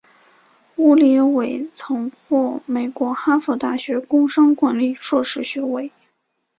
[0.77, 5.91] 乌里韦曾获美国哈佛大学工商管理硕士学位。